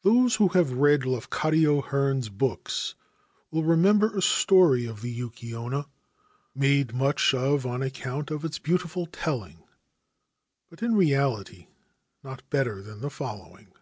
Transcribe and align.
Those 0.00 0.36
who 0.36 0.48
have 0.56 0.72
read 0.78 1.04
Lafcadio 1.04 1.82
Hearn's 1.82 2.30
books 2.30 2.94
will 3.50 3.64
remember 3.64 4.16
a 4.16 4.22
story 4.22 4.86
of 4.86 5.02
the 5.02 5.10
Yuki 5.10 5.52
Onna, 5.52 5.88
made 6.54 6.94
much 6.94 7.34
of 7.34 7.66
on 7.66 7.82
account 7.82 8.30
of 8.30 8.46
its 8.46 8.58
beautiful 8.58 9.04
telling, 9.04 9.62
but 10.70 10.82
in 10.82 10.94
reality 10.94 11.66
not 12.24 12.48
better 12.48 12.80
than 12.80 13.02
the 13.02 13.10
following. 13.10 13.74